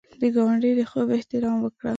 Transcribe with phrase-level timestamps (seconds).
[0.21, 1.89] د ګاونډي د خوب احترام وکړه